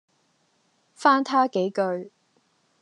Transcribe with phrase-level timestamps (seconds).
[0.95, 2.11] 翻他幾句，